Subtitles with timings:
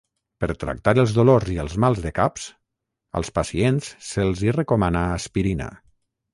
[0.43, 2.47] Per tractar els dolors i els mals de caps,
[3.21, 5.73] als pacients se’ls hi recomana aspirina.